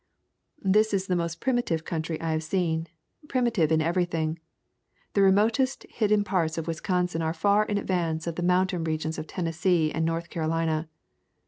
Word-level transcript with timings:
This 0.63 0.95
is 0.95 1.05
the 1.05 1.15
most 1.15 1.39
primitive 1.39 1.85
country 1.85 2.19
I 2.19 2.31
have 2.31 2.41
seen, 2.41 2.87
primitive 3.27 3.71
in 3.71 3.83
everything. 3.83 4.39
The 5.13 5.21
remotest 5.21 5.85
hidden 5.89 6.23
parts 6.23 6.57
of 6.57 6.65
Wisconsin 6.67 7.21
are 7.21 7.35
far 7.35 7.65
in 7.65 7.77
advance 7.77 8.25
of 8.25 8.33
the 8.33 8.41
mountain 8.41 8.83
regions 8.83 9.19
of 9.19 9.27
Tennessee 9.27 9.91
and 9.91 10.03
North 10.03 10.31
Carolina. 10.31 10.89